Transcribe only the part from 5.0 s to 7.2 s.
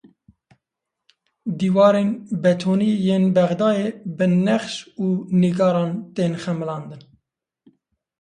û nîgaran tên xemilandin.